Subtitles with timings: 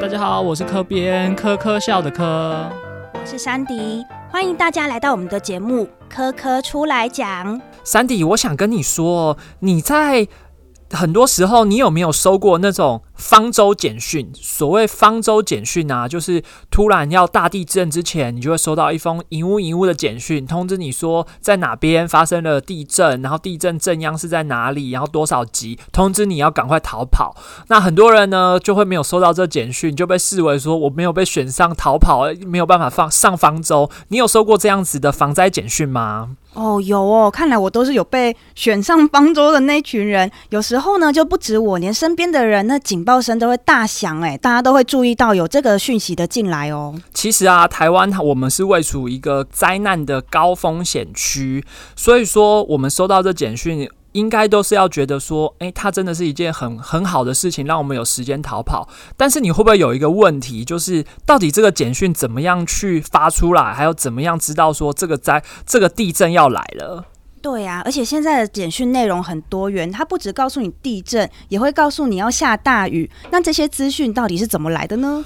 [0.00, 2.70] 大家好，我是科编科科笑的科，
[3.14, 7.58] 我是山迪，欢迎大家来到我们的节目《科科出来讲》。
[7.82, 10.28] 山迪，我想跟你说，你在。
[10.90, 14.30] 很多时候，你有没有收过那种方舟简讯？
[14.34, 27.36] 所谓方舟简讯啊，就是突然要大地震之前，你就会收到一封银屋银屋的简讯，通知你说在哪边发生了地震，然后地震震央是在哪里，然后多少级，通知你要赶快逃跑。
[27.66, 33.90] 那很多人呢，就会没有收到这简讯，就被视为说我没有被选上逃跑，没有办法放上方舟。
[34.08, 36.36] 你有收过这样子的防灾简讯吗？
[36.54, 40.28] 哦，有哦，看来我都是有被选上方舟的那群人。
[40.50, 46.94] 有时候呢，就不止我，连身边的人，那警报声都会大响，哎，大家都会注意到有这个讯息的进来哦。
[47.14, 53.88] 其实啊，台湾我们是位处一个灾难的高风险区，所以说我们收到这简讯。
[54.12, 58.88] 应该都是要觉得说，诶，它真的是一件很很好的事情，让我们有时间逃跑。
[59.16, 67.04] 但是你会不会有一个问题，就是到底这个简讯怎么样去发出来，还有怎么样知道说这个灾这个地震要来了？
[67.40, 73.08] 对呀，而且现在的简讯内容很多元，它不只告诉你地震，也会告诉你要下大雨。
[73.30, 75.24] 那这些资讯到底是怎么来的呢？